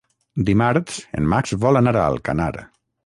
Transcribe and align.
Dimarts 0.47 0.95
en 1.19 1.27
Max 1.35 1.53
vol 1.67 1.81
anar 1.83 1.95
a 2.01 2.07
Alcanar. 2.13 2.53